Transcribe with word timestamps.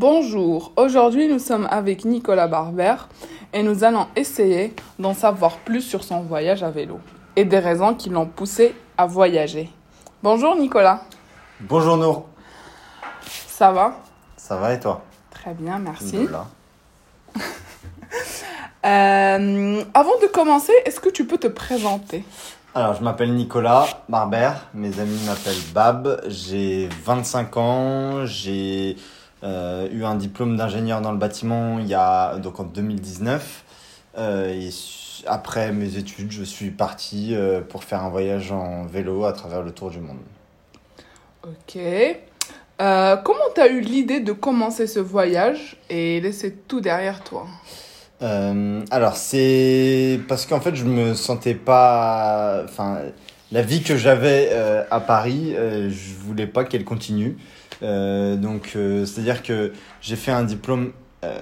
Bonjour, 0.00 0.70
aujourd'hui 0.76 1.26
nous 1.26 1.40
sommes 1.40 1.66
avec 1.68 2.04
Nicolas 2.04 2.46
Barber 2.46 2.94
et 3.52 3.64
nous 3.64 3.82
allons 3.82 4.06
essayer 4.14 4.72
d'en 4.96 5.12
savoir 5.12 5.56
plus 5.56 5.80
sur 5.80 6.04
son 6.04 6.20
voyage 6.20 6.62
à 6.62 6.70
vélo 6.70 7.00
et 7.34 7.44
des 7.44 7.58
raisons 7.58 7.94
qui 7.94 8.08
l'ont 8.08 8.26
poussé 8.26 8.76
à 8.96 9.06
voyager. 9.06 9.68
Bonjour 10.22 10.54
Nicolas, 10.54 11.02
Bonjour 11.58 11.96
Nour, 11.96 12.26
ça 13.48 13.72
va? 13.72 13.96
Ça 14.36 14.56
va 14.56 14.72
et 14.74 14.78
toi? 14.78 15.02
Très 15.32 15.52
bien, 15.54 15.80
merci. 15.80 16.28
Euh, 18.84 19.82
avant 19.92 20.18
de 20.22 20.28
commencer, 20.32 20.72
est-ce 20.86 21.00
que 21.00 21.08
tu 21.08 21.26
peux 21.26 21.36
te 21.36 21.48
présenter? 21.48 22.24
Alors, 22.74 22.94
je 22.94 23.02
m'appelle 23.02 23.34
Nicolas 23.34 23.86
Barber, 24.08 24.52
mes 24.72 25.00
amis 25.00 25.20
m'appellent 25.26 25.72
Bab, 25.74 26.22
j'ai 26.28 26.88
25 27.04 27.56
ans, 27.56 28.24
j'ai 28.24 28.96
eu 29.42 30.04
un 30.04 30.14
diplôme 30.16 30.56
d'ingénieur 30.56 31.00
dans 31.00 31.12
le 31.12 31.18
bâtiment 31.18 31.78
il 31.78 31.86
y 31.86 31.94
a, 31.94 32.38
donc 32.38 32.60
en 32.60 32.64
2019. 32.64 33.64
Euh, 34.16 34.48
et 34.48 34.70
après 35.26 35.72
mes 35.72 35.96
études, 35.96 36.32
je 36.32 36.42
suis 36.42 36.70
parti 36.70 37.34
euh, 37.34 37.60
pour 37.60 37.84
faire 37.84 38.02
un 38.02 38.08
voyage 38.08 38.52
en 38.52 38.84
vélo 38.84 39.24
à 39.24 39.32
travers 39.32 39.62
le 39.62 39.72
tour 39.72 39.90
du 39.90 40.00
monde. 40.00 40.18
Ok. 41.44 41.78
Euh, 42.80 43.16
comment 43.16 43.38
tu 43.54 43.60
as 43.60 43.68
eu 43.68 43.80
l'idée 43.80 44.20
de 44.20 44.32
commencer 44.32 44.86
ce 44.86 45.00
voyage 45.00 45.76
et 45.90 46.20
laisser 46.20 46.52
tout 46.52 46.80
derrière 46.80 47.22
toi? 47.22 47.46
Euh, 48.20 48.82
alors 48.90 49.16
c'est 49.16 50.20
parce 50.26 50.44
qu'en 50.44 50.60
fait 50.60 50.74
je 50.74 50.84
me 50.84 51.14
sentais 51.14 51.54
pas, 51.54 52.62
enfin 52.64 52.98
la 53.52 53.62
vie 53.62 53.82
que 53.82 53.96
j'avais 53.96 54.48
euh, 54.52 54.82
à 54.90 55.00
Paris, 55.00 55.54
euh, 55.56 55.88
je 55.88 56.14
voulais 56.14 56.46
pas 56.46 56.64
qu'elle 56.64 56.84
continue. 56.84 57.36
Euh, 57.82 58.36
donc 58.36 58.72
euh, 58.76 59.06
c'est 59.06 59.20
à 59.20 59.24
dire 59.24 59.42
que 59.42 59.72
j'ai 60.00 60.16
fait 60.16 60.32
un 60.32 60.42
diplôme 60.44 60.92
euh, 61.24 61.38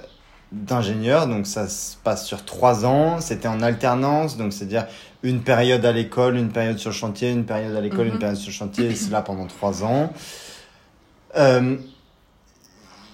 d'ingénieur, 0.51 1.27
donc 1.27 1.47
ça 1.47 1.67
se 1.67 1.95
passe 2.03 2.25
sur 2.25 2.45
trois 2.45 2.85
ans. 2.85 3.19
C'était 3.21 3.47
en 3.47 3.61
alternance, 3.61 4.37
donc 4.37 4.53
c'est 4.53 4.65
à 4.65 4.67
dire 4.67 4.87
une 5.23 5.41
période 5.41 5.83
à 5.85 5.91
l'école, 5.91 6.37
une 6.37 6.49
période 6.49 6.77
sur 6.77 6.91
le 6.91 6.95
chantier, 6.95 7.31
une 7.31 7.45
période 7.45 7.75
à 7.75 7.81
l'école, 7.81 8.07
Mhm. 8.07 8.13
une 8.13 8.19
période 8.19 8.37
sur 8.37 8.49
le 8.49 8.53
chantier, 8.55 8.85
et 8.87 8.95
c'est 8.95 9.11
là 9.11 9.21
pendant 9.21 9.45
trois 9.47 9.83
ans. 9.83 10.13
Euh, 11.37 11.75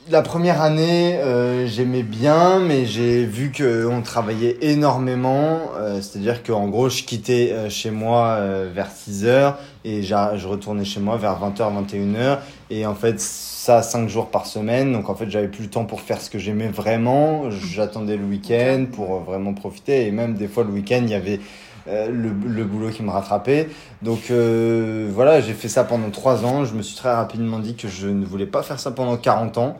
la 0.10 0.22
première 0.22 0.62
année, 0.62 1.16
euh, 1.16 1.66
j'aimais 1.66 2.04
bien, 2.04 2.60
mais 2.60 2.86
j'ai 2.86 3.26
vu 3.26 3.52
qu'on 3.56 4.02
travaillait 4.02 4.58
énormément. 4.62 5.72
euh, 5.78 6.02
C'est-à-dire 6.02 6.44
qu'en 6.44 6.68
gros, 6.68 6.90
je 6.90 7.04
quittais 7.04 7.52
euh, 7.54 7.70
chez 7.70 7.90
moi 7.90 8.36
euh, 8.40 8.70
vers 8.74 8.90
6 8.92 9.26
heures 9.26 9.58
et 9.86 10.04
je 10.04 10.48
retournais 10.48 10.84
chez 10.84 11.00
moi 11.00 11.18
vers 11.18 11.40
20h, 11.40 11.72
21h. 11.88 12.40
Et 12.70 12.86
en 12.86 12.96
fait, 12.96 13.20
ça 13.20 13.82
5 13.82 14.10
jours 14.10 14.30
par 14.30 14.46
semaine. 14.46 14.92
Donc 14.92 15.10
en 15.10 15.16
fait, 15.16 15.30
j'avais 15.30 15.48
plus 15.48 15.64
le 15.64 15.70
temps 15.70 15.86
pour 15.86 16.02
faire 16.02 16.20
ce 16.20 16.30
que 16.30 16.40
j'aimais 16.40 16.68
vraiment. 16.68 17.50
J'attendais 17.50 18.18
le 18.18 18.26
week-end 18.26 18.86
pour 18.92 19.16
euh, 19.16 19.20
vraiment 19.26 19.54
profiter. 19.54 20.08
Et 20.08 20.12
même 20.12 20.34
des 20.34 20.48
fois, 20.48 20.64
le 20.66 20.72
week-end, 20.72 21.00
il 21.04 21.10
y 21.10 21.16
avait 21.16 21.40
euh, 21.88 22.10
le, 22.10 22.30
le 22.30 22.64
boulot 22.64 22.90
qui 22.90 23.04
me 23.04 23.10
rattrapait. 23.10 23.70
Donc 24.02 24.32
euh, 24.32 25.10
voilà, 25.14 25.42
j'ai 25.42 25.54
fait 25.54 25.70
ça 25.70 25.84
pendant 25.84 26.10
3 26.10 26.46
ans. 26.46 26.66
Je 26.66 26.74
me 26.76 26.82
suis 26.82 26.96
très 26.96 27.14
rapidement 27.14 27.60
dit 27.60 27.76
que 27.76 27.88
je 27.88 28.08
ne 28.08 28.26
voulais 28.26 28.48
pas 28.48 28.64
faire 28.64 28.80
ça 28.80 28.92
pendant 28.92 29.18
40 29.18 29.58
ans 29.58 29.78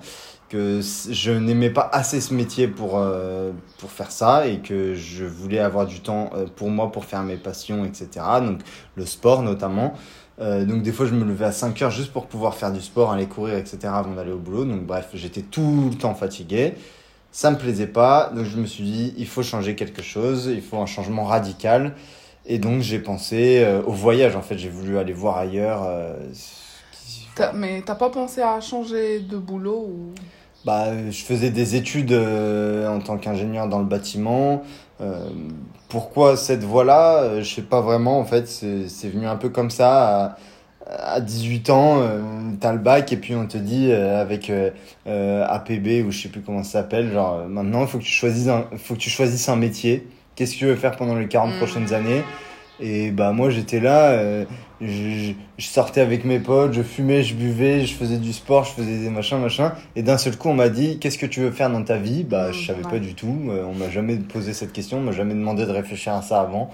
que 0.54 0.82
je 1.10 1.32
n'aimais 1.32 1.72
pas 1.72 1.90
assez 1.92 2.22
ce 2.22 2.32
métier 2.32 2.68
pour, 2.68 3.00
euh, 3.00 3.52
pour 3.80 3.90
faire 3.90 4.12
ça 4.12 4.46
et 4.46 4.60
que 4.60 4.94
je 4.94 5.26
voulais 5.26 5.58
avoir 5.58 5.88
du 5.88 6.00
temps 6.00 6.30
euh, 6.36 6.46
pour 6.46 6.70
moi 6.70 6.92
pour 6.92 7.06
faire 7.06 7.24
mes 7.24 7.38
passions, 7.38 7.86
etc. 7.86 8.08
Donc 8.40 8.60
le 8.96 9.08
sport 9.08 9.42
notamment. 9.42 9.94
Euh, 10.40 10.64
donc 10.64 10.84
des 10.84 10.92
fois 10.92 11.08
je 11.08 11.16
me 11.16 11.26
levais 11.26 11.46
à 11.46 11.52
5 11.52 11.82
heures 11.82 11.90
juste 11.90 12.14
pour 12.14 12.28
pouvoir 12.28 12.54
faire 12.54 12.72
du 12.72 12.82
sport, 12.82 13.12
aller 13.12 13.26
courir, 13.26 13.58
etc. 13.58 13.80
avant 13.86 14.14
d'aller 14.14 14.32
au 14.32 14.38
boulot. 14.38 14.64
Donc 14.66 14.84
bref, 14.84 15.10
j'étais 15.16 15.42
tout 15.42 15.90
le 15.92 15.98
temps 15.98 16.14
fatigué. 16.14 16.76
Ça 17.36 17.50
me 17.50 17.58
plaisait 17.58 17.88
pas, 17.88 18.32
donc 18.36 18.46
je 18.46 18.58
me 18.58 18.68
suis 18.68 18.84
dit 18.84 19.14
il 19.18 19.26
faut 19.26 19.42
changer 19.42 19.76
quelque 19.76 20.04
chose, 20.04 20.52
il 20.54 20.62
faut 20.62 20.78
un 20.78 20.86
changement 20.86 21.24
radical. 21.24 21.96
Et 22.46 22.60
donc 22.60 22.82
j'ai 22.82 23.00
pensé 23.00 23.64
euh, 23.64 23.82
au 23.88 23.92
voyage 23.92 24.36
en 24.36 24.44
fait, 24.44 24.56
j'ai 24.58 24.70
voulu 24.70 25.00
aller 25.00 25.14
voir 25.14 25.38
ailleurs. 25.38 25.84
euh, 25.84 26.14
Mais 27.56 27.82
t'as 27.84 27.96
pas 27.96 28.12
pensé 28.12 28.42
à 28.42 28.62
changer 28.62 29.20
de 29.20 29.38
boulot 29.38 29.88
ou... 29.90 30.14
Bah, 30.64 31.10
je 31.10 31.24
faisais 31.24 31.50
des 31.50 31.76
études 31.76 32.12
euh, 32.14 32.88
en 32.88 33.00
tant 33.00 33.18
qu'ingénieur 33.18 33.68
dans 33.68 33.80
le 33.80 33.86
bâtiment. 33.86 34.62
Pourquoi 35.90 36.38
cette 36.38 36.64
voie-là? 36.64 37.42
Je 37.42 37.56
sais 37.56 37.64
pas 37.64 37.82
vraiment. 37.82 38.20
En 38.20 38.26
fait, 38.26 38.48
c'est 38.48 38.88
c'est 38.88 39.10
venu 39.10 39.28
un 39.28 39.36
peu 39.36 39.50
comme 39.50 39.70
ça. 39.70 40.26
À, 40.26 40.38
à 40.90 41.20
18 41.22 41.70
ans, 41.70 42.00
euh, 42.02 42.20
t'as 42.60 42.74
le 42.74 42.80
bac 42.80 43.12
et 43.14 43.18
puis 43.18 43.36
on 43.36 43.46
te 43.48 43.58
dit 43.58 43.90
euh, 43.92 44.22
avec 44.22 44.50
euh, 44.50 44.70
euh, 45.08 45.46
APB 45.48 46.04
ou 46.06 46.12
je 46.12 46.24
sais 46.24 46.30
plus 46.30 46.42
comment 46.42 46.64
ça 46.64 46.80
s'appelle. 46.82 47.12
Genre, 47.12 47.42
euh, 47.42 47.48
maintenant, 47.48 47.82
il 47.82 47.88
faut 47.88 47.98
que 48.00 48.04
tu 48.04 48.12
choisisses 48.12 48.48
un, 48.50 48.66
faut 48.78 48.96
que 48.96 49.00
tu 49.00 49.10
choisisses 49.10 49.48
un 49.50 49.56
métier. 49.56 50.08
Qu'est-ce 50.36 50.54
que 50.56 50.60
tu 50.60 50.66
veux 50.66 50.76
faire 50.76 50.96
pendant 50.98 51.16
les 51.16 51.28
40 51.28 51.52
Mhm. 51.52 51.58
prochaines 51.58 51.94
années? 51.94 52.24
Et 52.80 53.12
bah 53.12 53.32
moi, 53.34 53.50
j'étais 53.52 53.80
là. 53.80 54.12
euh, 54.12 54.46
je, 54.82 54.88
je- 54.88 55.34
je 55.58 55.66
sortais 55.68 56.02
avec 56.02 56.26
mes 56.26 56.40
potes, 56.40 56.74
je 56.74 56.82
fumais, 56.82 57.24
je 57.24 57.36
buvais, 57.36 57.86
je 57.86 57.94
faisais 57.94 58.18
du 58.18 58.34
sport, 58.34 58.66
je 58.66 58.72
faisais 58.72 58.98
des 59.00 59.10
machins, 59.10 59.38
machins. 59.40 59.72
Et 59.96 60.02
d'un 60.04 60.18
seul 60.18 60.36
coup, 60.38 60.50
on 60.50 60.54
m'a 60.56 60.68
dit, 60.70 61.00
qu'est-ce 61.00 61.18
que 61.20 61.28
tu 61.28 61.40
veux 61.42 61.52
faire 61.52 61.70
dans 61.70 61.84
ta 61.84 61.98
vie? 61.98 62.24
Bah, 62.24 62.52
Mm, 62.52 62.54
je 62.54 62.66
savais 62.66 62.84
ouais. 62.84 62.90
pas 62.90 63.00
du 63.00 63.14
tout. 63.16 63.48
Euh, 63.50 63.64
on 63.66 63.74
m'a 63.76 63.90
jamais 63.90 64.18
posé 64.18 64.54
cette 64.54 64.74
question, 64.74 64.98
on 64.98 65.02
m'a 65.02 65.12
jamais 65.14 65.36
demandé 65.36 65.66
de 65.66 65.72
réfléchir 65.72 66.14
à 66.14 66.22
ça 66.24 66.42
avant. 66.42 66.72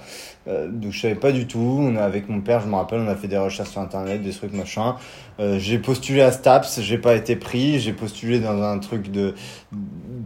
Euh, 0.47 0.69
donc, 0.69 0.91
je 0.93 0.99
savais 1.01 1.15
pas 1.15 1.31
du 1.33 1.45
tout. 1.45 1.59
On 1.81 1.95
a, 1.97 2.01
avec 2.03 2.29
mon 2.29 2.41
père, 2.41 2.61
je 2.61 2.67
me 2.67 2.75
rappelle, 2.75 3.01
on 3.01 3.07
a 3.09 3.15
fait 3.15 3.27
des 3.27 3.37
recherches 3.37 3.69
sur 3.69 3.81
Internet, 3.81 4.23
des 4.23 4.31
trucs, 4.31 4.53
machin. 4.53 4.95
Euh, 5.39 5.59
j'ai 5.59 5.77
postulé 5.77 6.21
à 6.21 6.31
Staps, 6.31 6.81
j'ai 6.81 6.97
pas 6.97 7.15
été 7.15 7.35
pris. 7.35 7.79
J'ai 7.79 7.93
postulé 7.93 8.39
dans 8.39 8.63
un 8.63 8.79
truc 8.79 9.11
de 9.11 9.35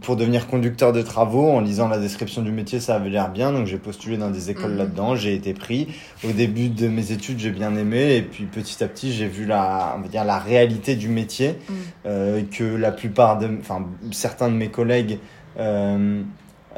pour 0.01 0.15
devenir 0.15 0.47
conducteur 0.47 0.93
de 0.93 1.01
travaux. 1.01 1.49
En 1.49 1.59
lisant 1.61 1.87
la 1.87 1.97
description 1.97 2.41
du 2.41 2.51
métier, 2.51 2.79
ça 2.79 2.95
avait 2.95 3.09
l'air 3.09 3.29
bien. 3.31 3.51
Donc, 3.51 3.67
j'ai 3.67 3.77
postulé 3.77 4.17
dans 4.17 4.29
des 4.29 4.49
écoles 4.49 4.71
Mhm. 4.71 4.77
là-dedans. 4.77 5.15
J'ai 5.15 5.33
été 5.33 5.53
pris. 5.53 5.87
Au 6.23 6.31
début 6.31 6.69
de 6.69 6.87
mes 6.87 7.11
études, 7.11 7.39
j'ai 7.39 7.51
bien 7.51 7.75
aimé. 7.75 8.15
Et 8.15 8.21
puis, 8.21 8.45
petit 8.45 8.83
à 8.83 8.87
petit, 8.87 9.13
j'ai 9.13 9.27
vu 9.27 9.45
la, 9.45 9.95
on 9.97 10.01
va 10.01 10.07
dire, 10.07 10.23
la 10.25 10.39
réalité 10.39 10.95
du 10.95 11.09
métier. 11.09 11.55
Mm. 11.69 11.73
Euh, 12.05 12.41
que 12.51 12.63
la 12.63 12.91
plupart 12.91 13.37
de, 13.37 13.49
enfin, 13.59 13.85
certains 14.11 14.49
de 14.49 14.55
mes 14.55 14.69
collègues 14.69 15.19
euh, 15.59 16.21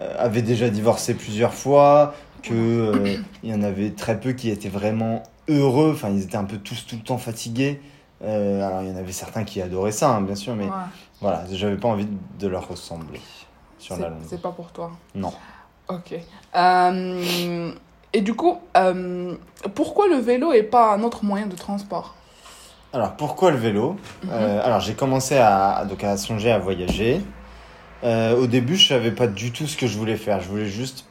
euh, 0.01 0.13
avaient 0.17 0.41
déjà 0.41 0.69
divorcé 0.69 1.13
plusieurs 1.13 1.53
fois, 1.53 2.13
que 2.43 2.53
euh, 2.53 3.15
il 3.43 3.49
y 3.49 3.53
en 3.53 3.63
avait 3.63 3.91
très 3.91 4.19
peu 4.19 4.33
qui 4.33 4.49
étaient 4.49 4.69
vraiment 4.69 5.23
heureux. 5.47 5.91
Enfin, 5.93 6.09
ils 6.13 6.23
étaient 6.23 6.35
un 6.35 6.43
peu 6.43 6.57
tous 6.57 6.85
tout 6.85 6.95
le 6.95 7.01
temps 7.01 7.17
fatigués. 7.17 7.79
Euh, 8.25 8.67
alors, 8.67 8.81
il 8.81 8.89
y 8.89 8.91
en 8.91 8.95
avait 8.97 9.11
certains 9.11 9.43
qui 9.43 9.61
adoraient 9.61 9.91
ça, 9.91 10.09
hein, 10.09 10.21
bien 10.21 10.35
sûr, 10.35 10.55
mais 10.55 10.65
Ouais, 10.65 10.71
voilà, 11.21 11.43
j'avais 11.51 11.77
pas 11.77 11.87
envie 11.87 12.07
de 12.39 12.47
leur 12.47 12.67
ressembler 12.67 13.21
sur 13.77 13.97
la 13.97 14.09
longue. 14.09 14.19
c'est 14.27 14.41
pas 14.41 14.51
pour 14.51 14.71
toi. 14.71 14.91
Non. 15.13 15.31
Ok. 15.89 16.15
Euh, 16.55 17.71
et 18.13 18.21
du 18.21 18.33
coup, 18.33 18.59
euh, 18.77 19.35
pourquoi 19.75 20.07
le 20.07 20.15
vélo 20.15 20.51
et 20.53 20.63
pas 20.63 20.93
un 20.93 21.03
autre 21.03 21.23
moyen 21.23 21.45
de 21.45 21.55
transport? 21.55 22.15
Alors, 22.93 23.11
pourquoi 23.15 23.51
le 23.51 23.57
vélo? 23.57 23.97
Mhm. 24.23 24.31
Alors, 24.31 24.79
j'ai 24.79 24.93
commencé 24.95 25.37
à, 25.37 25.85
donc, 25.87 26.03
à 26.03 26.17
songer 26.17 26.51
à 26.51 26.59
voyager. 26.59 27.21
Au 28.03 28.45
début, 28.47 28.75
je 28.75 28.87
savais 28.87 29.11
pas 29.11 29.25
du 29.27 29.51
tout 29.51 29.65
ce 29.67 29.75
que 29.75 29.87
je 29.87 29.97
voulais 29.97 30.15
faire. 30.15 30.39
Je 30.39 30.47
voulais 30.47 30.67
juste 30.67 31.05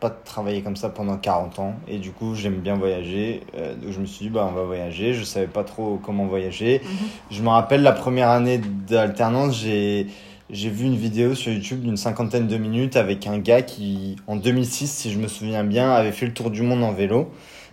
pas 0.00 0.10
travailler 0.10 0.62
comme 0.62 0.76
ça 0.76 0.88
pendant 0.88 1.16
40 1.16 1.58
ans. 1.58 1.74
Et 1.86 1.98
du 1.98 2.10
coup, 2.10 2.34
j'aime 2.34 2.56
bien 2.56 2.74
voyager. 2.74 3.42
Euh, 3.56 3.74
donc, 3.74 3.92
je 3.92 4.00
me 4.00 4.06
suis 4.06 4.26
dit, 4.26 4.30
bah, 4.30 4.48
on 4.50 4.54
va 4.54 4.64
voyager. 4.64 5.12
Je 5.12 5.24
savais 5.24 5.46
pas 5.46 5.62
trop 5.62 6.00
comment 6.02 6.26
voyager. 6.26 6.80
Mhm. 6.82 7.08
Je 7.30 7.42
me 7.42 7.48
rappelle 7.48 7.82
la 7.82 7.92
première 7.92 8.30
année 8.30 8.60
d'alternance, 8.88 9.56
j'ai 9.60 10.06
j'ai 10.52 10.68
vu 10.68 10.86
une 10.86 10.96
vidéo 10.96 11.36
sur 11.36 11.52
YouTube 11.52 11.82
d'une 11.82 11.96
cinquantaine 11.96 12.48
de 12.48 12.56
minutes 12.56 12.96
avec 12.96 13.28
un 13.28 13.38
gars 13.38 13.62
qui, 13.62 14.16
en 14.26 14.34
2006, 14.34 14.90
si 14.90 15.12
je 15.12 15.18
me 15.18 15.28
souviens 15.28 15.62
bien, 15.62 15.92
avait 15.92 16.10
fait 16.10 16.26
le 16.26 16.34
tour 16.34 16.50
du 16.50 16.62
monde 16.62 16.82
en 16.82 16.92
vélo. 16.92 17.30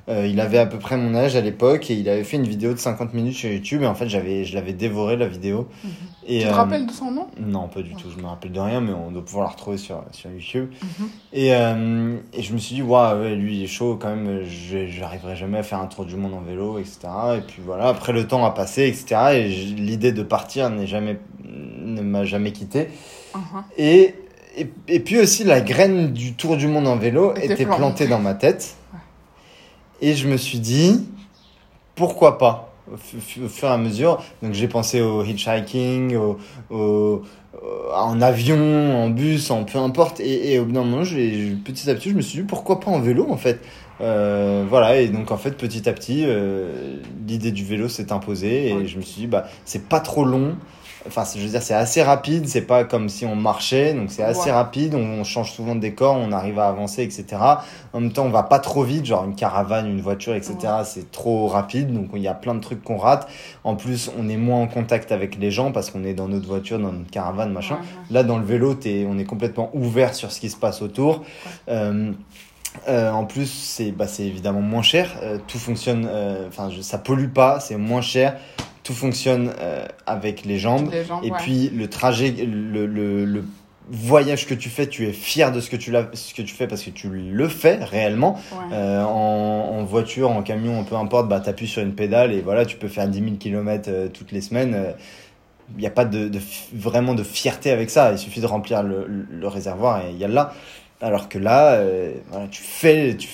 Euh, 0.09 0.25
il 0.25 0.39
avait 0.39 0.57
à 0.57 0.65
peu 0.65 0.79
près 0.79 0.95
mon 0.95 1.13
âge 1.15 1.35
à 1.35 1.41
l'époque 1.41 1.91
et 1.91 1.93
il 1.93 2.07
avait 2.07 2.23
fait 2.23 2.37
une 2.37 2.47
vidéo 2.47 2.73
de 2.73 2.79
50 2.79 3.13
minutes 3.13 3.35
sur 3.35 3.51
YouTube 3.51 3.81
et 3.81 3.87
en 3.87 3.93
fait 3.93 4.07
j'avais 4.07 4.45
je 4.45 4.55
l'avais 4.55 4.71
dévoré 4.71 5.17
la 5.17 5.27
vidéo. 5.27 5.67
Mhm. 5.83 5.91
Et, 6.27 6.39
Tu 6.39 6.45
te 6.45 6.49
euh, 6.49 6.55
rappelles 6.55 6.85
de 6.85 6.91
son 6.91 7.11
nom? 7.11 7.27
Non, 7.37 7.67
pas 7.67 7.81
du 7.81 7.93
tout. 7.93 8.09
Je 8.15 8.21
me 8.21 8.27
rappelle 8.27 8.53
de 8.53 8.59
rien, 8.59 8.79
mais 8.79 8.93
on 8.93 9.11
doit 9.11 9.23
pouvoir 9.23 9.45
la 9.45 9.51
retrouver 9.51 9.75
sur, 9.75 10.01
sur 10.11 10.29
YouTube. 10.29 10.69
Mhm. 10.81 11.09
Et, 11.33 11.53
euh, 11.53 12.15
et 12.33 12.41
je 12.41 12.53
me 12.53 12.57
suis 12.57 12.75
dit, 12.75 12.81
waouh, 12.81 13.19
ouais, 13.19 13.35
lui 13.35 13.57
il 13.57 13.63
est 13.63 13.67
chaud 13.67 13.97
quand 13.99 14.15
même, 14.15 14.43
je 14.43 14.87
j'arriverai 14.87 15.35
jamais 15.35 15.57
à 15.57 15.63
faire 15.63 15.79
un 15.79 15.87
tour 15.87 16.05
du 16.05 16.15
monde 16.15 16.33
en 16.33 16.41
vélo, 16.41 16.79
etc. 16.79 16.99
Et 17.37 17.41
puis 17.41 17.61
voilà, 17.65 17.89
après 17.89 18.13
le 18.13 18.25
temps 18.25 18.45
a 18.45 18.51
passé, 18.51 18.87
etc. 18.87 19.33
Et 19.33 19.47
l'idée 19.49 20.13
de 20.13 20.23
partir 20.23 20.69
n'est 20.69 20.87
jamais, 20.87 21.19
ne 21.43 22.01
m'a 22.01 22.23
jamais 22.23 22.53
quitté. 22.53 22.87
Mhm. 23.35 23.41
Et, 23.77 24.15
et, 24.57 24.69
et 24.87 24.99
puis 25.01 25.19
aussi, 25.19 25.43
la 25.43 25.59
graine 25.59 26.13
du 26.13 26.33
tour 26.33 26.55
du 26.55 26.67
monde 26.67 26.87
en 26.87 26.95
vélo 26.95 27.33
Était 27.35 27.65
plantée 27.65 28.07
dans 28.07 28.19
ma 28.19 28.35
tête. 28.35 28.77
Et 30.01 30.13
je 30.15 30.27
me 30.27 30.37
suis 30.37 30.59
dit, 30.59 31.05
pourquoi 31.95 32.37
pas 32.37 32.73
au 32.91 32.95
fu- 32.97 33.43
au 33.43 33.49
fur 33.49 33.67
et 33.67 33.71
à 33.71 33.77
mesure. 33.77 34.23
Donc 34.41 34.53
j'ai 34.53 34.67
pensé 34.67 35.01
au 35.01 35.23
hitchhiking, 35.23 36.15
au, 36.15 36.37
au- 36.69 36.77
au- 36.77 37.21
en 37.93 38.21
avion, 38.21 38.95
en 39.03 39.09
bus, 39.09 39.51
en 39.51 39.63
peu 39.65 39.77
importe. 39.79 40.19
Et, 40.21 40.53
et 40.53 40.59
au 40.59 40.65
bout 40.65 40.71
d'un 40.71 40.83
moment, 40.83 41.03
petit 41.03 41.89
à 41.89 41.95
petit, 41.95 42.11
je 42.11 42.15
me 42.15 42.21
suis 42.21 42.39
dit, 42.39 42.45
pourquoi 42.45 42.79
pas 42.79 42.91
en 42.91 42.99
vélo 42.99 43.27
en 43.29 43.37
fait 43.37 43.59
Euh, 43.99 44.63
voilà, 44.69 45.01
et 45.01 45.07
donc 45.07 45.31
en 45.31 45.37
fait, 45.37 45.57
petit 45.57 45.89
à 45.89 45.93
petit, 45.93 46.23
euh, 46.25 46.97
l'idée 47.27 47.51
du 47.51 47.65
vélo 47.65 47.89
s'est 47.89 48.11
imposée 48.11 48.69
et 48.69 48.85
je 48.87 48.97
me 48.97 49.01
suis 49.01 49.21
dit, 49.21 49.27
bah, 49.27 49.47
c'est 49.65 49.89
pas 49.89 49.99
trop 49.99 50.23
long. 50.23 50.55
Enfin, 51.05 51.23
je 51.35 51.39
veux 51.41 51.47
dire, 51.49 51.61
c'est 51.61 51.73
assez 51.73 52.01
rapide, 52.01 52.47
c'est 52.47 52.61
pas 52.61 52.83
comme 52.83 53.07
si 53.07 53.25
on 53.25 53.35
marchait, 53.35 53.93
donc 53.93 54.09
c'est 54.11 54.23
assez 54.23 54.47
Ouais. 54.49 54.51
rapide, 54.51 54.95
on, 54.95 55.19
on 55.19 55.23
change 55.23 55.51
souvent 55.51 55.75
de 55.75 55.79
décor, 55.79 56.15
on 56.15 56.31
arrive 56.31 56.57
à 56.59 56.67
avancer, 56.67 57.03
etc. 57.03 57.25
En 57.93 57.99
même 58.01 58.11
temps, 58.11 58.25
on 58.25 58.29
va 58.29 58.43
pas 58.43 58.59
trop 58.59 58.83
vite, 58.83 59.05
genre 59.05 59.23
une 59.23 59.35
caravane, 59.35 59.87
une 59.87 60.01
voiture, 60.01 60.33
etc. 60.33 60.55
Ouais. 60.63 60.69
C'est 60.85 61.11
trop 61.11 61.47
rapide, 61.47 61.93
donc 61.93 62.07
il 62.15 62.21
y 62.21 62.27
a 62.27 62.33
plein 62.33 62.55
de 62.55 62.59
trucs 62.61 62.83
qu'on 62.83 62.97
rate. 62.97 63.27
En 63.63 63.75
plus, 63.75 64.09
on 64.17 64.27
est 64.27 64.37
moins 64.37 64.59
en 64.61 64.67
contact 64.67 65.11
avec 65.11 65.37
les 65.39 65.51
gens 65.51 65.71
parce 65.71 65.91
qu'on 65.91 66.03
est 66.03 66.13
dans 66.13 66.27
notre 66.27 66.47
voiture, 66.47 66.79
dans 66.79 66.91
notre 66.91 67.11
caravane, 67.11 67.51
machin. 67.53 67.75
Ouais. 67.75 67.81
Là, 68.11 68.23
dans 68.23 68.37
le 68.37 68.45
vélo, 68.45 68.73
t'es- 68.73 69.05
on 69.09 69.17
est 69.17 69.25
complètement 69.25 69.69
ouvert 69.73 70.13
sur 70.15 70.31
ce 70.31 70.39
qui 70.39 70.49
se 70.49 70.57
passe 70.57 70.81
autour. 70.81 71.23
Euh, 71.69 72.11
euh, 72.89 73.11
en 73.11 73.25
plus, 73.25 73.47
c'est 73.49 73.91
bah, 73.91 74.07
c'est 74.07 74.23
évidemment 74.25 74.61
moins 74.61 74.81
cher. 74.81 75.17
Euh, 75.23 75.37
tout 75.47 75.57
fonctionne, 75.57 76.07
euh, 76.09 76.47
enfin, 76.47 76.69
je- 76.69 76.81
ça 76.81 76.97
pollue 76.97 77.29
pas, 77.29 77.59
c'est 77.59 77.77
moins 77.77 78.01
cher. 78.01 78.37
Tout 78.87 78.93
fonctionne 78.93 79.51
euh, 79.59 79.85
avec 80.05 80.45
les 80.45 80.57
jambes. 80.57 80.89
Les 80.93 81.27
Et 81.27 81.31
ouais. 81.31 81.37
puis, 81.39 81.69
le 81.75 81.89
trajet, 81.89 82.31
le, 82.31 82.85
le, 82.85 83.25
le 83.25 83.43
voyage 83.89 84.47
que 84.47 84.53
tu 84.53 84.69
fais, 84.69 84.87
tu 84.87 85.05
es 85.07 85.11
fier 85.11 85.51
de 85.51 85.59
ce 85.59 85.69
que 85.69 85.75
tu, 85.75 85.93
ce 86.13 86.33
que 86.33 86.41
tu 86.41 86.55
fais 86.55 86.67
parce 86.67 86.83
que 86.83 86.91
tu 86.91 87.09
le 87.09 87.47
fais 87.49 87.83
réellement. 87.83 88.39
Ouais. 88.53 88.73
Euh, 88.73 89.03
en, 89.03 89.79
en 89.79 89.83
voiture, 89.83 90.31
en 90.31 90.41
camion, 90.41 90.85
peu 90.85 90.95
importe, 90.95 91.27
bah, 91.27 91.41
tu 91.41 91.49
appuies 91.49 91.67
sur 91.67 91.81
une 91.81 91.95
pédale 91.95 92.31
et 92.31 92.39
voilà, 92.39 92.65
tu 92.65 92.77
peux 92.77 92.87
faire 92.87 93.09
10 93.09 93.19
000 93.19 93.31
km 93.35 93.89
toutes 94.13 94.31
les 94.31 94.39
semaines. 94.39 94.93
Il 95.75 95.81
n'y 95.81 95.87
a 95.87 95.91
pas 95.91 96.05
de, 96.05 96.31
vraiment 96.73 97.13
de 97.13 97.23
fierté 97.23 97.71
avec 97.71 97.89
ça. 97.89 98.13
Il 98.13 98.17
suffit 98.17 98.39
de 98.39 98.45
remplir 98.45 98.83
le, 98.83 99.47
réservoir 99.49 100.05
et 100.05 100.11
il 100.11 100.17
y 100.17 100.23
a 100.23 100.29
là. 100.29 100.53
Alors 101.01 101.27
que 101.29 101.37
là, 101.37 101.73
euh, 101.73 102.13
voilà, 102.31 102.47
tu, 102.47 102.61
fais, 102.63 103.15
tu, 103.17 103.27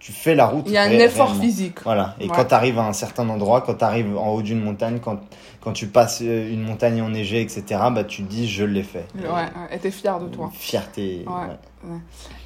tu, 0.00 0.10
fais 0.12 0.34
la 0.34 0.46
route. 0.46 0.64
Il 0.66 0.72
y 0.72 0.76
a 0.76 0.82
un 0.82 0.90
effort 0.90 1.26
réellement. 1.28 1.42
physique. 1.44 1.82
Voilà. 1.84 2.16
Et 2.18 2.24
Ouais. 2.28 2.32
quand 2.34 2.46
tu 2.46 2.54
arrives 2.54 2.78
à 2.78 2.84
un 2.86 2.92
certain 2.92 3.28
endroit, 3.28 3.60
quand 3.60 3.74
tu 3.74 3.84
arrives 3.84 4.16
en 4.18 4.30
haut 4.30 4.42
d'une 4.42 4.60
montagne, 4.60 4.98
quand, 5.00 5.20
quand 5.60 5.72
tu 5.72 5.86
passes 5.86 6.20
euh, 6.22 6.52
une 6.52 6.62
montagne 6.62 7.00
enneigée, 7.02 7.40
etc., 7.40 7.62
bah, 7.92 8.02
tu 8.04 8.22
dis 8.22 8.48
je 8.48 8.64
l'ai 8.64 8.82
fait. 8.82 9.06
Ouais, 9.14 9.28
ouais. 9.28 9.46
Et 9.70 9.78
t'es 9.78 9.90
fier 9.92 10.18
de 10.18 10.26
toi. 10.28 10.50
Fierté. 10.52 11.24
Ouais. 11.28 11.96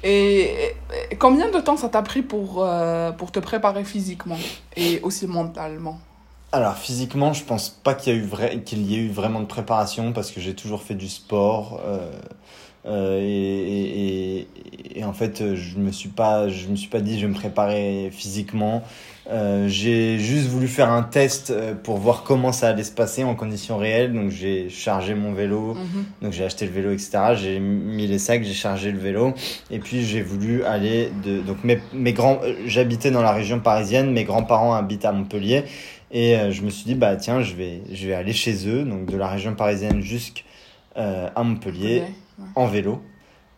Et, 0.03 0.41
et- 0.41 0.75
et 1.11 1.15
combien 1.17 1.49
de 1.49 1.59
temps 1.59 1.77
ça 1.77 1.89
t'a 1.89 2.01
pris 2.01 2.21
pour, 2.21 2.63
euh, 2.63 3.11
pour 3.11 3.31
te 3.31 3.39
préparer 3.39 3.83
physiquement 3.83 4.37
et 4.77 4.99
aussi 5.01 5.27
mentalement? 5.27 5.99
Alors 6.51 6.75
physiquement, 6.77 7.33
je 7.33 7.43
pense 7.43 7.69
pas 7.69 7.95
qu'il 7.95 8.13
y 8.13 8.15
a 8.15 8.19
eu 8.19 8.23
vrai, 8.23 8.61
qu'il 8.61 8.83
y 8.89 8.95
ait 8.95 8.99
eu 8.99 9.09
vraiment 9.09 9.41
de 9.41 9.45
préparation 9.45 10.13
parce 10.13 10.31
que 10.31 10.39
j'ai 10.39 10.55
toujours 10.55 10.83
fait 10.83 10.93
du 10.95 11.09
sport 11.09 11.81
euh, 11.85 12.11
euh, 12.87 13.19
et, 13.21 14.39
et, 14.93 14.99
et, 14.99 15.03
en 15.03 15.13
fait 15.13 15.55
je 15.55 15.77
me 15.77 15.91
suis 15.91 16.09
pas 16.09 16.49
je 16.49 16.67
me 16.67 16.75
suis 16.75 16.89
pas 16.89 16.99
dit 17.01 17.19
je 17.19 17.25
vais 17.25 17.33
me 17.33 17.37
préparer 17.37 18.09
physiquement. 18.11 18.83
Euh, 19.31 19.67
j'ai 19.67 20.19
juste 20.19 20.45
voulu 20.49 20.67
faire 20.67 20.91
un 20.91 21.01
test 21.01 21.49
euh, 21.49 21.73
pour 21.73 21.97
voir 21.97 22.21
comment 22.21 22.51
ça 22.51 22.69
allait 22.69 22.83
se 22.83 22.91
passer 22.91 23.23
en 23.23 23.33
conditions 23.33 23.77
réelles. 23.77 24.13
Donc 24.13 24.29
j'ai 24.29 24.69
chargé 24.69 25.15
mon 25.15 25.33
vélo, 25.33 25.73
Mhm. 25.73 26.05
donc 26.21 26.31
j'ai 26.33 26.45
acheté 26.45 26.65
le 26.67 26.71
vélo, 26.71 26.91
etc. 26.91 27.33
J'ai 27.35 27.59
mis 27.59 28.05
les 28.05 28.19
sacs, 28.19 28.43
j'ai 28.43 28.53
chargé 28.53 28.91
le 28.91 28.99
vélo. 28.99 29.33
Et 29.71 29.79
puis 29.79 30.03
j'ai 30.05 30.21
voulu 30.21 30.63
aller 30.63 31.09
de... 31.23 31.41
Donc 31.41 31.63
mes, 31.63 31.79
mes 31.93 32.13
grands... 32.13 32.39
euh, 32.43 32.53
J'habitais 32.67 33.09
dans 33.09 33.23
la 33.23 33.31
région 33.31 33.59
parisienne, 33.59 34.11
mes 34.11 34.25
grands-parents 34.25 34.75
habitent 34.75 35.05
à 35.05 35.11
Montpellier. 35.11 35.63
Et 36.11 36.35
euh, 36.37 36.51
je 36.51 36.61
me 36.61 36.69
suis 36.69 36.85
dit, 36.85 36.93
bah 36.93 37.15
tiens, 37.15 37.41
je 37.41 37.55
vais, 37.55 37.81
je 37.91 38.05
vais 38.07 38.13
aller 38.13 38.31
chez 38.33 38.69
eux, 38.69 38.83
donc 38.83 39.07
de 39.07 39.17
la 39.17 39.27
région 39.27 39.55
parisienne 39.55 40.01
jusqu'à 40.01 40.43
Montpellier, 41.43 42.03
Ouais. 42.39 42.45
en 42.55 42.67
vélo. 42.67 43.01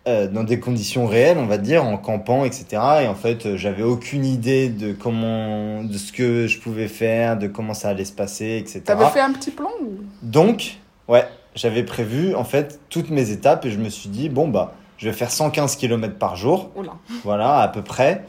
euh, 0.07 0.27
dans 0.27 0.43
des 0.45 0.59
conditions 0.59 1.05
réelles, 1.05 1.37
on 1.37 1.47
va 1.47 1.57
dire, 1.57 1.83
en 1.83 1.97
campant, 1.97 2.45
etc. 2.45 2.65
Et 3.03 3.07
en 3.07 3.15
fait, 3.15 3.45
euh, 3.45 3.57
j'avais 3.57 3.83
aucune 3.83 4.23
idée 4.25 4.69
de 4.69 4.93
comment, 4.93 5.83
de 5.83 5.97
ce 5.97 6.13
que 6.13 6.47
je 6.47 6.59
pouvais 6.59 6.87
faire, 6.87 7.37
de 7.37 7.47
comment 7.47 7.73
ça 7.73 7.89
allait 7.89 8.05
se 8.05 8.13
passer, 8.13 8.57
etc. 8.57 8.81
T'avais 8.85 9.05
fait 9.09 9.19
un 9.19 9.33
petit 9.33 9.51
plan 9.51 9.69
ou... 9.81 9.97
Donc, 10.21 10.77
ouais, 11.09 11.27
j'avais 11.55 11.83
prévu 11.83 12.35
en 12.35 12.45
fait 12.45 12.79
toutes 12.89 13.09
mes 13.09 13.31
étapes 13.31 13.65
et 13.65 13.69
je 13.71 13.79
me 13.79 13.89
suis 13.89 14.07
dit, 14.09 14.29
bon, 14.29 14.47
bah, 14.47 14.75
je 14.97 15.09
vais 15.09 15.13
faire 15.13 15.29
115 15.31 15.75
km 15.75 16.15
par 16.17 16.37
jour, 16.37 16.71
Oula. 16.77 16.93
voilà, 17.25 17.57
à 17.59 17.67
peu 17.67 17.81
près. 17.81 18.23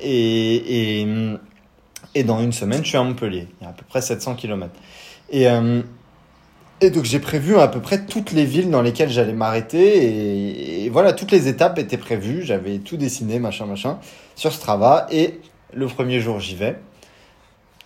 Et, 0.00 1.00
et, 1.02 1.06
et 2.14 2.24
dans 2.24 2.40
une 2.40 2.52
semaine, 2.52 2.82
je 2.82 2.88
suis 2.88 2.96
à 2.96 3.02
Montpellier. 3.02 3.48
Il 3.60 3.64
y 3.64 3.66
a 3.66 3.70
à 3.70 3.72
peu 3.74 3.84
près 3.86 4.00
700 4.00 4.36
km. 4.36 4.72
Et, 5.30 5.48
euh, 5.48 5.82
donc, 6.90 7.04
j'ai 7.04 7.18
prévu 7.18 7.56
à 7.56 7.68
peu 7.68 7.80
près 7.80 8.04
toutes 8.04 8.32
les 8.32 8.44
villes 8.44 8.70
dans 8.70 8.82
lesquelles 8.82 9.10
j'allais 9.10 9.32
m'arrêter. 9.32 10.84
Et, 10.84 10.88
voilà, 10.88 11.12
toutes 11.12 11.30
les 11.30 11.48
étapes 11.48 11.78
étaient 11.78 11.98
prévues. 11.98 12.42
J'avais 12.42 12.78
tout 12.78 12.96
dessiné, 12.96 13.38
machin, 13.38 13.66
machin, 13.66 13.98
sur 14.34 14.52
Strava. 14.52 15.06
Et 15.10 15.40
le 15.72 15.86
premier 15.86 16.20
jour, 16.20 16.40
j'y 16.40 16.54
vais. 16.54 16.76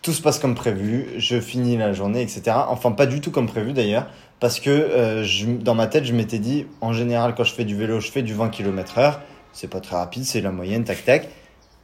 Tout 0.02 0.12
se 0.12 0.22
passe 0.22 0.38
comme 0.38 0.54
prévu. 0.54 1.06
Je 1.16 1.40
finis 1.40 1.76
la 1.76 1.92
journée, 1.92 2.22
etc. 2.22 2.42
Enfin, 2.68 2.92
pas 2.92 3.06
du 3.06 3.20
tout 3.20 3.30
comme 3.30 3.46
prévu 3.46 3.72
d'ailleurs. 3.72 4.06
Parce 4.40 4.60
que 4.60 4.70
euh, 4.70 5.24
dans 5.60 5.74
ma 5.74 5.86
tête, 5.86 6.04
je 6.04 6.12
m'étais 6.12 6.38
dit, 6.38 6.66
en 6.80 6.92
général, 6.92 7.34
quand 7.34 7.44
je 7.44 7.54
fais 7.54 7.64
du 7.64 7.74
vélo, 7.74 8.00
je 8.00 8.10
fais 8.10 8.22
du 8.22 8.34
20 8.34 8.50
km 8.50 8.98
heure. 8.98 9.20
C'est 9.52 9.68
pas 9.68 9.80
très 9.80 9.96
rapide, 9.96 10.24
c'est 10.24 10.40
la 10.40 10.52
moyenne, 10.52 10.84
tac, 10.84 11.04
tac. 11.04 11.28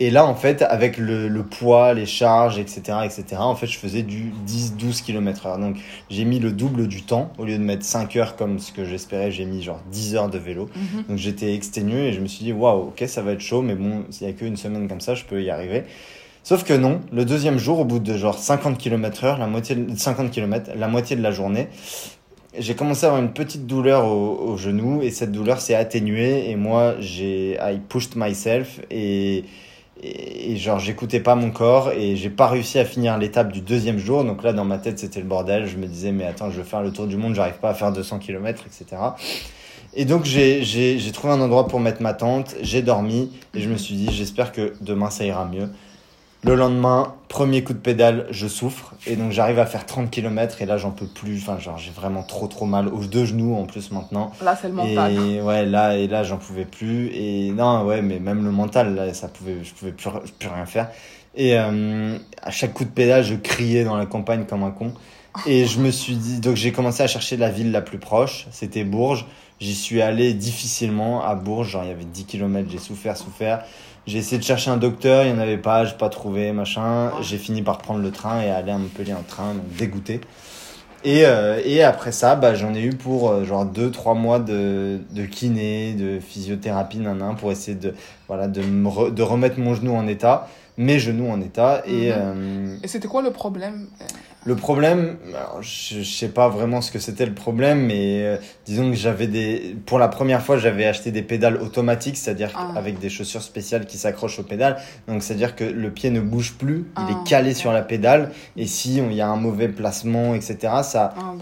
Et 0.00 0.10
là, 0.10 0.26
en 0.26 0.34
fait, 0.34 0.62
avec 0.62 0.98
le, 0.98 1.28
le 1.28 1.42
poids, 1.44 1.94
les 1.94 2.04
charges, 2.06 2.58
etc., 2.58 2.98
etc., 3.04 3.24
en 3.38 3.54
fait, 3.54 3.68
je 3.68 3.78
faisais 3.78 4.02
du 4.02 4.32
10-12 4.46 5.02
km 5.04 5.46
heure. 5.46 5.58
Donc, 5.58 5.76
j'ai 6.10 6.24
mis 6.24 6.40
le 6.40 6.50
double 6.50 6.88
du 6.88 7.02
temps. 7.02 7.30
Au 7.38 7.44
lieu 7.44 7.56
de 7.56 7.62
mettre 7.62 7.84
5 7.84 8.16
heures 8.16 8.34
comme 8.34 8.58
ce 8.58 8.72
que 8.72 8.84
j'espérais, 8.84 9.30
j'ai 9.30 9.44
mis 9.44 9.62
genre 9.62 9.80
10 9.92 10.16
heures 10.16 10.28
de 10.28 10.38
vélo. 10.38 10.68
Mhm. 10.74 11.04
Donc, 11.08 11.18
j'étais 11.18 11.54
exténué 11.54 12.08
et 12.08 12.12
je 12.12 12.20
me 12.20 12.26
suis 12.26 12.44
dit, 12.44 12.52
waouh, 12.52 12.88
ok, 12.88 13.04
ça 13.06 13.22
va 13.22 13.32
être 13.32 13.40
chaud, 13.40 13.62
mais 13.62 13.76
bon, 13.76 14.04
s'il 14.10 14.26
y 14.26 14.30
a 14.30 14.32
qu'une 14.32 14.56
semaine 14.56 14.88
comme 14.88 15.00
ça, 15.00 15.14
je 15.14 15.24
peux 15.24 15.40
y 15.40 15.48
arriver. 15.50 15.84
Sauf 16.42 16.64
que 16.64 16.74
non, 16.74 17.00
le 17.12 17.24
deuxième 17.24 17.58
jour, 17.58 17.78
au 17.78 17.84
bout 17.84 18.00
de 18.00 18.16
genre 18.16 18.36
50 18.36 18.76
km 18.78 19.24
heure, 19.24 19.38
la 19.38 19.46
moitié, 19.46 19.76
de- 19.76 19.96
50 19.96 20.32
km, 20.32 20.72
la 20.76 20.88
moitié 20.88 21.14
de 21.14 21.22
la 21.22 21.30
journée, 21.30 21.68
j'ai 22.58 22.74
commencé 22.74 23.04
à 23.04 23.10
avoir 23.10 23.22
une 23.22 23.32
petite 23.32 23.66
douleur 23.66 24.04
au, 24.06 24.38
au 24.50 24.56
genou 24.56 25.02
et 25.02 25.10
cette 25.10 25.32
douleur 25.32 25.60
s'est 25.60 25.74
atténuée 25.74 26.50
et 26.50 26.56
moi, 26.56 26.94
j'ai, 27.00 27.54
I 27.60 27.78
pushed 27.88 28.14
myself 28.16 28.80
et, 28.90 29.44
et, 30.02 30.56
genre, 30.56 30.78
j'écoutais 30.78 31.20
pas 31.20 31.34
mon 31.34 31.50
corps 31.50 31.90
et 31.92 32.16
j'ai 32.16 32.30
pas 32.30 32.48
réussi 32.48 32.78
à 32.78 32.84
finir 32.84 33.16
l'étape 33.16 33.52
du 33.52 33.60
deuxième 33.60 33.98
jour. 33.98 34.24
Donc 34.24 34.42
là, 34.42 34.52
dans 34.52 34.64
ma 34.64 34.78
tête, 34.78 34.98
c'était 34.98 35.20
le 35.20 35.26
bordel. 35.26 35.66
Je 35.66 35.76
me 35.76 35.86
disais, 35.86 36.12
mais 36.12 36.24
attends, 36.24 36.50
je 36.50 36.56
veux 36.56 36.64
faire 36.64 36.82
le 36.82 36.92
tour 36.92 37.06
du 37.06 37.16
monde, 37.16 37.34
j'arrive 37.34 37.58
pas 37.58 37.70
à 37.70 37.74
faire 37.74 37.92
200 37.92 38.18
km, 38.18 38.64
etc. 38.66 39.00
Et 39.94 40.04
donc, 40.04 40.24
j'ai 40.24 41.12
trouvé 41.12 41.32
un 41.32 41.40
endroit 41.40 41.68
pour 41.68 41.80
mettre 41.80 42.02
ma 42.02 42.12
tente, 42.14 42.56
j'ai 42.60 42.82
dormi 42.82 43.30
et 43.54 43.60
je 43.60 43.68
me 43.68 43.76
suis 43.76 43.94
dit, 43.94 44.08
j'espère 44.10 44.52
que 44.52 44.74
demain 44.80 45.10
ça 45.10 45.24
ira 45.24 45.44
mieux. 45.46 45.70
Le 46.44 46.54
lendemain, 46.54 47.14
premier 47.28 47.64
coup 47.64 47.72
de 47.72 47.78
pédale, 47.78 48.26
je 48.30 48.46
souffre 48.46 48.94
et 49.06 49.16
donc 49.16 49.32
j'arrive 49.32 49.58
à 49.58 49.66
faire 49.66 49.86
30 49.86 50.10
km 50.10 50.60
et 50.60 50.66
là 50.66 50.76
j'en 50.76 50.90
peux 50.90 51.06
plus. 51.06 51.38
Enfin, 51.42 51.58
genre 51.58 51.78
j'ai 51.78 51.90
vraiment 51.90 52.22
trop 52.22 52.46
trop 52.46 52.66
mal 52.66 52.88
aux 52.88 53.04
deux 53.04 53.24
genoux 53.24 53.54
en 53.54 53.64
plus 53.64 53.90
maintenant. 53.90 54.30
Là, 54.42 54.56
c'est 54.60 54.68
le 54.68 54.74
mental. 54.74 55.12
Et 55.12 55.40
ouais, 55.40 55.64
là 55.64 55.96
et 55.96 56.06
là 56.06 56.22
j'en 56.22 56.36
pouvais 56.36 56.66
plus 56.66 57.10
et 57.14 57.50
non 57.50 57.84
ouais, 57.84 58.02
mais 58.02 58.18
même 58.18 58.44
le 58.44 58.50
mental 58.50 58.94
là, 58.94 59.14
ça 59.14 59.28
pouvait, 59.28 59.56
je 59.62 59.72
pouvais 59.72 59.92
plus, 59.92 60.10
plus 60.38 60.48
rien 60.48 60.66
faire. 60.66 60.90
Et 61.34 61.58
euh, 61.58 62.18
à 62.42 62.50
chaque 62.50 62.74
coup 62.74 62.84
de 62.84 62.90
pédale, 62.90 63.24
je 63.24 63.34
criais 63.34 63.84
dans 63.84 63.96
la 63.96 64.06
campagne 64.06 64.44
comme 64.44 64.62
un 64.62 64.70
con. 64.70 64.92
Et 65.46 65.66
je 65.66 65.80
me 65.80 65.90
suis 65.90 66.14
dit, 66.14 66.38
donc 66.38 66.54
j'ai 66.54 66.70
commencé 66.70 67.02
à 67.02 67.08
chercher 67.08 67.36
la 67.36 67.50
ville 67.50 67.72
la 67.72 67.82
plus 67.82 67.98
proche, 67.98 68.46
c'était 68.52 68.84
Bourges. 68.84 69.26
J'y 69.60 69.74
suis 69.74 70.00
allé 70.00 70.32
difficilement 70.32 71.24
à 71.24 71.34
Bourges, 71.34 71.70
genre 71.70 71.84
il 71.84 71.88
y 71.88 71.92
avait 71.92 72.04
10 72.04 72.24
km, 72.26 72.68
j'ai 72.70 72.78
souffert, 72.78 73.16
souffert. 73.16 73.64
J'ai 74.06 74.18
essayé 74.18 74.38
de 74.38 74.44
chercher 74.44 74.70
un 74.70 74.76
docteur, 74.76 75.24
il 75.24 75.32
n'y 75.32 75.38
en 75.38 75.40
avait 75.40 75.56
pas, 75.56 75.84
j'ai 75.86 75.94
pas 75.94 76.10
trouvé, 76.10 76.52
machin. 76.52 77.10
J'ai 77.22 77.38
fini 77.38 77.62
par 77.62 77.78
prendre 77.78 78.00
le 78.00 78.10
train 78.10 78.42
et 78.42 78.50
aller 78.50 78.70
à 78.70 78.76
Montpellier 78.78 79.14
en 79.14 79.22
train, 79.22 79.54
donc 79.54 79.66
dégoûté. 79.78 80.20
Et, 81.04 81.26
euh, 81.26 81.60
et 81.64 81.82
après 81.82 82.12
ça, 82.12 82.34
bah, 82.36 82.54
j'en 82.54 82.74
ai 82.74 82.82
eu 82.82 82.90
pour 82.90 83.30
euh, 83.30 83.44
genre 83.44 83.64
2-3 83.66 84.14
mois 84.16 84.38
de, 84.40 85.00
de 85.10 85.24
kiné, 85.26 85.94
de 85.94 86.18
physiothérapie, 86.20 86.98
nanan, 86.98 87.34
pour 87.34 87.50
essayer 87.52 87.76
de, 87.76 87.94
voilà, 88.28 88.46
de, 88.48 88.62
me 88.62 88.88
re- 88.88 89.12
de 89.12 89.22
remettre 89.22 89.58
mon 89.58 89.74
genou 89.74 89.94
en 89.94 90.06
état, 90.06 90.48
mes 90.78 90.98
genoux 90.98 91.28
en 91.30 91.40
état. 91.40 91.82
Et, 91.86 92.10
Mhm. 92.10 92.14
euh, 92.16 92.76
Et 92.82 92.88
c'était 92.88 93.08
quoi 93.08 93.22
le 93.22 93.30
problème 93.32 93.86
Euh, 94.00 94.04
le 94.46 94.56
problème, 94.56 95.16
alors, 95.28 95.62
je, 95.62 96.02
je 96.02 96.02
sais 96.02 96.28
pas 96.28 96.48
vraiment 96.48 96.80
ce 96.80 96.90
que 96.90 96.98
c'était 96.98 97.24
le 97.26 97.32
problème, 97.34 97.86
mais 97.86 98.22
euh, 98.24 98.36
disons 98.66 98.90
que 98.90 98.96
j'avais 98.96 99.26
des, 99.26 99.76
pour 99.86 99.98
la 99.98 100.08
première 100.08 100.42
fois, 100.42 100.58
j'avais 100.58 100.84
acheté 100.84 101.10
des 101.10 101.22
pédales 101.22 101.56
automatiques, 101.56 102.16
c'est-à-dire 102.16 102.50
Ah. 102.54 102.72
avec 102.76 102.98
des 102.98 103.08
chaussures 103.08 103.42
spéciales 103.42 103.86
qui 103.86 103.96
s'accrochent 103.98 104.38
aux 104.38 104.42
pédales. 104.44 104.76
Donc 105.08 105.22
c'est-à-dire 105.22 105.56
que 105.56 105.64
le 105.64 105.90
pied 105.90 106.10
ne 106.10 106.20
bouge 106.20 106.54
plus, 106.58 106.84
il 106.98 107.04
Ah, 107.08 107.10
est 107.10 107.28
calé 107.28 107.50
ok. 107.52 107.56
sur 107.56 107.72
la 107.72 107.82
pédale, 107.82 108.32
et 108.56 108.66
si 108.66 109.00
on- 109.02 109.10
il 109.10 109.16
y 109.16 109.20
a 109.20 109.28
un 109.28 109.36
mauvais 109.36 109.68
placement, 109.68 110.34
etc., 110.34 110.56
ça 110.82 111.14
Ah, 111.16 111.32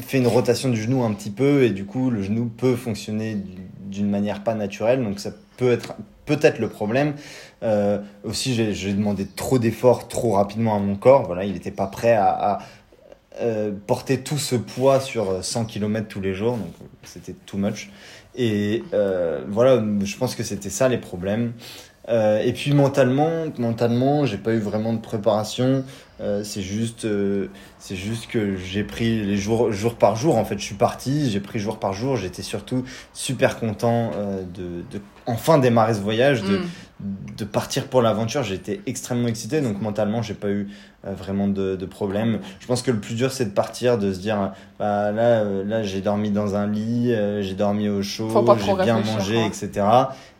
fait 0.00 0.18
une 0.18 0.26
rotation 0.28 0.68
du 0.68 0.80
genou 0.80 1.02
un 1.02 1.12
petit 1.14 1.30
peu, 1.30 1.64
et 1.64 1.70
du 1.70 1.84
coup 1.84 2.10
le 2.10 2.22
genou 2.22 2.46
peut 2.46 2.76
fonctionner 2.76 3.36
d'une 3.86 4.08
manière 4.08 4.42
pas 4.44 4.54
naturelle, 4.54 5.02
donc 5.02 5.18
ça 5.20 5.32
peut 5.56 5.70
être 5.72 5.94
peut-être 6.26 6.58
le 6.58 6.68
problème. 6.68 7.14
Euh, 7.62 7.98
aussi, 8.24 8.54
j'ai 8.54 8.92
demandé 8.92 9.26
trop 9.26 9.58
d'efforts 9.58 10.08
trop 10.08 10.32
rapidement 10.32 10.76
à 10.76 10.78
mon 10.78 10.96
corps. 10.96 11.24
Voilà, 11.26 11.44
il 11.44 11.52
n'était 11.52 11.70
pas 11.70 11.86
prêt 11.86 12.14
à, 12.14 12.58
euh, 13.40 13.72
porter 13.86 14.20
tout 14.20 14.38
ce 14.38 14.56
poids 14.56 15.00
sur 15.00 15.42
100 15.42 15.64
km 15.64 16.06
tous 16.06 16.20
les 16.20 16.34
jours, 16.34 16.58
donc 16.58 16.72
c'était 17.02 17.34
too 17.46 17.56
much. 17.56 17.90
Et 18.34 18.84
euh, 18.92 19.42
voilà, 19.48 19.82
je 20.02 20.16
pense 20.16 20.34
que 20.34 20.42
c'était 20.42 20.70
ça 20.70 20.88
les 20.88 20.98
problèmes. 20.98 21.52
Euh, 22.08 22.40
et 22.40 22.52
puis 22.52 22.72
mentalement, 22.72 23.46
mentalement, 23.58 24.26
j'ai 24.26 24.38
pas 24.38 24.52
eu 24.52 24.58
vraiment 24.58 24.92
de 24.92 24.98
préparation. 24.98 25.84
Euh, 26.20 26.44
c'est 26.44 26.62
juste, 26.62 27.04
euh, 27.04 27.48
c'est 27.78 27.96
juste 27.96 28.28
que 28.28 28.56
j'ai 28.56 28.84
pris 28.84 29.24
les 29.24 29.36
jours, 29.36 29.72
jour 29.72 29.94
par 29.94 30.14
jour. 30.14 30.36
En 30.36 30.44
fait, 30.44 30.58
je 30.58 30.64
suis 30.64 30.74
parti, 30.74 31.30
j'ai 31.30 31.40
pris 31.40 31.58
jour 31.58 31.78
par 31.78 31.92
jour. 31.92 32.16
J'étais 32.16 32.42
surtout 32.42 32.84
super 33.12 33.58
content 33.58 34.12
euh, 34.14 34.42
de, 34.42 34.84
de 34.90 35.02
enfin 35.26 35.58
démarrer 35.58 35.94
ce 35.94 36.00
voyage, 36.00 36.42
de, 36.42 36.60
Mm. 37.02 37.36
de 37.36 37.44
partir 37.44 37.88
pour 37.88 38.02
l'aventure. 38.02 38.42
J'étais 38.42 38.80
extrêmement 38.86 39.28
excité, 39.28 39.60
donc 39.60 39.80
mentalement, 39.80 40.22
j'ai 40.22 40.34
pas 40.34 40.50
eu 40.50 40.68
euh, 41.04 41.14
vraiment 41.14 41.48
de, 41.48 41.74
de 41.74 41.86
problème. 41.86 42.38
Je 42.60 42.66
pense 42.66 42.82
que 42.82 42.92
le 42.92 42.98
plus 42.98 43.14
dur, 43.14 43.32
c'est 43.32 43.46
de 43.46 43.50
partir, 43.50 43.98
de 43.98 44.12
se 44.12 44.20
dire, 44.20 44.52
bah, 44.78 45.10
là, 45.10 45.42
euh, 45.42 45.64
là, 45.64 45.82
j'ai 45.82 46.00
dormi 46.00 46.30
dans 46.30 46.54
un 46.54 46.68
lit, 46.68 47.12
j'ai 47.40 47.54
dormi 47.54 47.88
au 47.88 48.02
chaud, 48.02 48.28
j'ai 48.64 48.74
bien 48.84 49.00
mangé, 49.00 49.44
etc. 49.44 49.70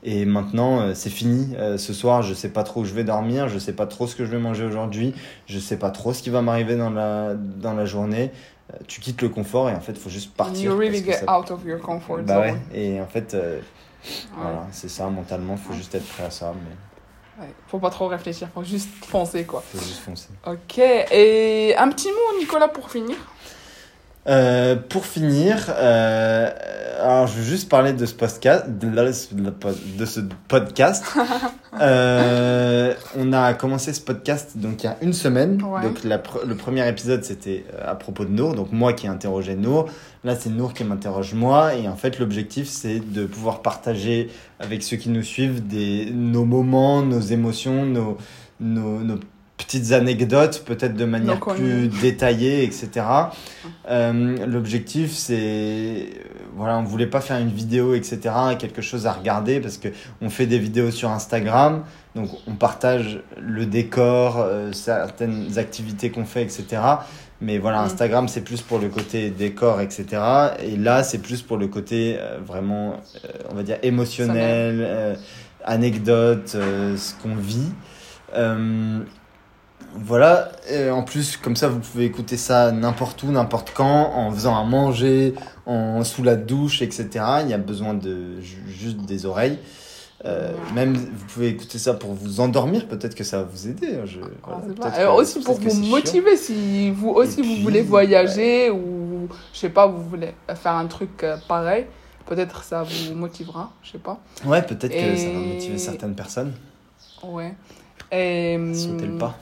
Et 0.04 0.24
maintenant, 0.24 0.94
c'est 0.94 1.10
fini. 1.10 1.54
Ce 1.76 1.92
soir, 1.92 2.22
je 2.22 2.34
sais 2.34 2.48
pas 2.50 2.62
trop 2.62 2.82
où 2.82 2.84
je 2.84 2.94
vais 2.94 3.04
dormir, 3.04 3.48
je 3.48 3.58
sais 3.58 3.72
pas 3.72 3.86
trop 3.86 4.06
ce 4.06 4.14
que 4.14 4.24
je 4.24 4.30
vais 4.30 4.38
manger 4.38 4.64
aujourd'hui, 4.64 5.14
je 5.46 5.58
sais 5.58 5.71
pas 5.76 5.90
trop 5.90 6.12
ce 6.12 6.22
qui 6.22 6.30
va 6.30 6.42
m'arriver 6.42 6.76
dans 6.76 6.90
la, 6.90 7.34
dans 7.34 7.74
la 7.74 7.84
journée. 7.86 8.30
Euh, 8.72 8.76
tu 8.88 9.00
quittes 9.00 9.20
le 9.22 9.28
confort 9.28 9.68
et 9.70 9.74
en 9.74 9.80
fait, 9.80 9.92
il 9.92 9.98
faut 9.98 10.10
juste 10.10 10.32
partir. 10.34 10.70
You 10.72 10.78
really 10.78 11.04
get 11.04 11.14
ça- 11.24 11.38
out 11.38 11.50
of 11.50 11.64
your 11.64 11.80
comfort 11.80 12.18
Bah 12.22 12.40
ouais, 12.40 12.54
et 12.74 13.00
en 13.00 13.06
fait, 13.06 13.34
euh, 13.34 13.58
Ouais. 13.58 13.62
voilà, 14.36 14.66
c'est 14.72 14.88
ça, 14.88 15.06
mentalement, 15.08 15.56
faut 15.56 15.70
Ouais. 15.72 15.76
juste 15.76 15.94
être 15.94 16.06
prêt 16.06 16.24
à 16.24 16.30
ça, 16.30 16.52
mais 16.54 17.42
Ouais. 17.44 17.50
Faut 17.66 17.78
pas 17.78 17.88
trop 17.90 18.08
réfléchir, 18.08 18.48
faut 18.54 18.62
juste 18.62 18.88
foncer 19.06 19.44
quoi. 19.44 19.62
faut 19.66 19.78
juste 19.78 20.00
foncer. 20.00 20.28
Ok, 20.46 20.78
et 20.78 21.74
un 21.76 21.88
petit 21.88 22.08
mot 22.08 22.38
Nicolas 22.38 22.68
pour 22.68 22.90
finir. 22.90 23.16
Euh, 24.28 24.76
pour 24.76 25.04
finir, 25.04 25.66
euh, 25.76 26.50
alors 27.02 27.26
je 27.26 27.38
veux 27.38 27.42
juste 27.42 27.68
parler 27.68 27.92
de 27.92 28.06
ce 28.06 28.14
podcast, 28.14 28.66
de, 28.68 30.04
ce 30.04 30.20
podcast. 30.48 31.04
Euh, 31.80 32.92
on 33.16 33.32
a 33.32 33.54
commencé 33.54 33.94
ce 33.94 34.00
podcast 34.02 34.58
donc 34.58 34.84
il 34.84 34.86
y 34.86 34.90
a 34.90 34.96
une 35.00 35.14
semaine. 35.14 35.60
Ouais. 35.62 35.82
Donc 35.82 36.04
la 36.04 36.22
le 36.46 36.54
premier 36.54 36.86
épisode 36.86 37.24
c'était 37.24 37.64
euh, 37.72 37.90
à 37.90 37.94
propos 37.94 38.26
de 38.26 38.30
Nour, 38.30 38.54
donc 38.54 38.72
moi 38.72 38.92
qui 38.92 39.06
interrogeais 39.06 39.56
Nour. 39.56 39.86
Là 40.22 40.36
c'est 40.36 40.50
Nour 40.50 40.74
qui 40.74 40.84
m'interroge 40.84 41.32
moi 41.32 41.74
et 41.74 41.88
en 41.88 41.96
fait 41.96 42.18
l'objectif 42.18 42.68
c'est 42.68 43.00
de 43.00 43.24
pouvoir 43.24 43.62
partager 43.62 44.30
avec 44.60 44.82
ceux 44.82 44.98
qui 44.98 45.08
nous 45.08 45.22
suivent 45.22 45.66
des 45.66 46.10
nos 46.12 46.44
moments, 46.44 47.00
nos 47.00 47.20
émotions, 47.20 47.86
nos 47.86 48.18
nos, 48.60 49.00
nos 49.00 49.18
petites 49.64 49.92
anecdotes 49.92 50.62
peut-être 50.64 50.94
de 50.94 51.04
manière 51.04 51.40
plus 51.40 51.88
détaillée, 51.88 52.64
etc. 52.64 53.06
Euh, 53.88 54.46
L'objectif, 54.46 55.12
c'est 55.12 55.34
euh, 55.36 56.06
voilà, 56.54 56.78
on 56.78 56.84
voulait 56.84 57.06
pas 57.06 57.20
faire 57.20 57.38
une 57.38 57.50
vidéo, 57.50 57.94
etc. 57.94 58.20
Quelque 58.58 58.82
chose 58.82 59.06
à 59.06 59.12
regarder 59.12 59.60
parce 59.60 59.78
que 59.78 59.88
on 60.20 60.30
fait 60.30 60.46
des 60.46 60.58
vidéos 60.58 60.90
sur 60.90 61.10
Instagram, 61.10 61.84
donc 62.14 62.28
on 62.46 62.54
partage 62.54 63.20
le 63.40 63.66
décor, 63.66 64.38
euh, 64.38 64.72
certaines 64.72 65.58
activités 65.58 66.10
qu'on 66.10 66.24
fait, 66.24 66.42
etc. 66.42 66.82
Mais 67.40 67.58
voilà, 67.58 67.82
Mm. 67.82 67.86
Instagram, 67.86 68.28
c'est 68.28 68.42
plus 68.42 68.60
pour 68.60 68.78
le 68.78 68.88
côté 68.88 69.30
décor, 69.30 69.80
etc. 69.80 70.04
Et 70.62 70.76
là, 70.76 71.02
c'est 71.02 71.18
plus 71.18 71.42
pour 71.42 71.56
le 71.56 71.66
côté 71.68 72.16
euh, 72.18 72.38
vraiment, 72.44 73.00
euh, 73.24 73.28
on 73.50 73.54
va 73.54 73.62
dire, 73.62 73.78
émotionnel, 73.82 75.16
anecdote, 75.64 76.48
ce 76.48 77.14
qu'on 77.22 77.36
vit. 77.36 77.72
Euh, 79.94 79.98
voilà, 80.04 80.52
et 80.70 80.90
en 80.90 81.02
plus, 81.02 81.36
comme 81.36 81.56
ça, 81.56 81.68
vous 81.68 81.78
pouvez 81.80 82.04
écouter 82.04 82.36
ça 82.36 82.72
n'importe 82.72 83.22
où, 83.22 83.26
n'importe 83.30 83.72
quand, 83.74 84.12
en 84.14 84.30
faisant 84.32 84.56
à 84.58 84.64
manger, 84.64 85.34
en 85.66 86.02
sous 86.04 86.22
la 86.22 86.36
douche, 86.36 86.82
etc. 86.82 87.08
Il 87.42 87.48
y 87.50 87.54
a 87.54 87.58
besoin 87.58 87.94
de 87.94 88.40
ju- 88.40 88.62
juste 88.68 88.98
des 88.98 89.26
oreilles. 89.26 89.58
Euh, 90.24 90.52
même, 90.72 90.94
vous 90.94 91.24
pouvez 91.34 91.48
écouter 91.48 91.78
ça 91.78 91.94
pour 91.94 92.12
vous 92.14 92.38
endormir, 92.38 92.86
peut-être 92.86 93.14
que 93.16 93.24
ça 93.24 93.38
va 93.38 93.44
vous 93.44 93.66
aider. 93.68 93.96
hein, 93.96 94.04
Je, 94.06 94.20
voilà, 94.44 94.90
que- 94.92 95.00
Euh, 95.00 95.12
aussi 95.12 95.40
pour 95.40 95.54
vous 95.58 95.68
chiant. 95.70 95.90
motiver, 95.90 96.36
si 96.36 96.90
vous 96.92 97.08
aussi 97.10 97.40
Et 97.40 97.42
vous 97.42 97.54
puis, 97.54 97.62
voulez 97.62 97.82
voyager 97.82 98.70
ou 98.70 99.28
je 99.52 99.58
sais 99.58 99.68
pas, 99.70 99.86
vous 99.88 100.02
voulez 100.08 100.32
faire 100.54 100.74
un 100.74 100.86
truc 100.86 101.24
euh, 101.24 101.36
pareil, 101.48 101.86
peut-être 102.26 102.62
ça 102.62 102.84
vous 102.84 103.14
motivera, 103.16 103.72
je 103.82 103.90
sais 103.92 103.98
pas. 103.98 104.20
Ouais, 104.46 104.62
peut-être 104.62 104.92
que 104.92 105.16
ça 105.16 105.26
va 105.28 105.38
motiver 105.38 105.78
certaines 105.78 106.14
personnes. 106.14 106.52
Ouais. 107.24 107.54
Et, 108.12 108.58
Sauter 108.74 109.06
le 109.06 109.18
pas. 109.18 109.36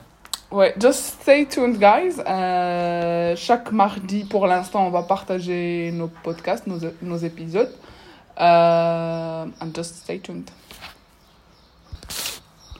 Ouais, 0.51 0.73
just 0.77 1.21
stay 1.21 1.45
tuned, 1.45 1.77
guys. 1.79 2.21
Euh, 2.27 3.35
chaque 3.37 3.71
mardi, 3.71 4.25
pour 4.25 4.47
l'instant, 4.47 4.85
on 4.85 4.89
va 4.89 5.03
partager 5.03 5.91
nos 5.93 6.09
podcasts, 6.09 6.67
nos, 6.67 6.77
nos 7.01 7.17
épisodes. 7.17 7.73
Euh, 8.37 9.45
and 9.61 9.73
just 9.73 9.95
stay 10.03 10.19
tuned. 10.19 10.49